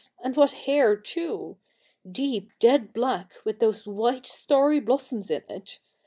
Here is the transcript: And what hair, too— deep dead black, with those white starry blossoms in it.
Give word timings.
And 0.19 0.35
what 0.35 0.53
hair, 0.65 0.95
too— 0.97 1.57
deep 2.19 2.49
dead 2.57 2.91
black, 2.91 3.35
with 3.45 3.59
those 3.59 3.85
white 3.85 4.25
starry 4.25 4.79
blossoms 4.79 5.29
in 5.29 5.43
it. 5.47 5.77